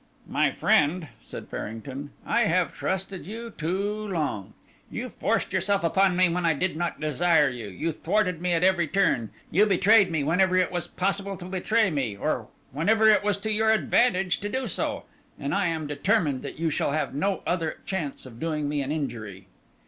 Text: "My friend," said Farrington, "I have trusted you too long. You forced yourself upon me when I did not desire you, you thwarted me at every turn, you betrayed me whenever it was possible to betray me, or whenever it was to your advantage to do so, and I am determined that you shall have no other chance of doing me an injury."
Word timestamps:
"My 0.27 0.49
friend," 0.49 1.09
said 1.19 1.47
Farrington, 1.47 2.09
"I 2.25 2.45
have 2.45 2.73
trusted 2.73 3.27
you 3.27 3.51
too 3.51 4.07
long. 4.07 4.55
You 4.89 5.09
forced 5.09 5.53
yourself 5.53 5.83
upon 5.83 6.15
me 6.15 6.27
when 6.27 6.43
I 6.43 6.53
did 6.53 6.75
not 6.75 6.99
desire 6.99 7.51
you, 7.51 7.67
you 7.67 7.91
thwarted 7.91 8.41
me 8.41 8.53
at 8.53 8.63
every 8.63 8.87
turn, 8.87 9.29
you 9.51 9.67
betrayed 9.67 10.09
me 10.09 10.23
whenever 10.23 10.55
it 10.57 10.71
was 10.71 10.87
possible 10.87 11.37
to 11.37 11.45
betray 11.45 11.91
me, 11.91 12.17
or 12.17 12.47
whenever 12.71 13.07
it 13.09 13.23
was 13.23 13.37
to 13.41 13.51
your 13.51 13.69
advantage 13.69 14.39
to 14.39 14.49
do 14.49 14.65
so, 14.65 15.03
and 15.37 15.53
I 15.53 15.67
am 15.67 15.85
determined 15.85 16.41
that 16.41 16.57
you 16.57 16.71
shall 16.71 16.93
have 16.93 17.13
no 17.13 17.43
other 17.45 17.77
chance 17.85 18.25
of 18.25 18.39
doing 18.39 18.67
me 18.67 18.81
an 18.81 18.91
injury." 18.91 19.45